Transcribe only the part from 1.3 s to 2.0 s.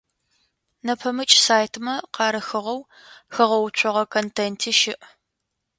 сайтмэ